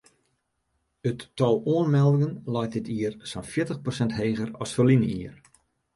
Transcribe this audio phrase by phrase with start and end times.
[1.09, 5.37] It tal oanmeldingen leit dit jier sa'n fjirtich prosint heger as ferline jier.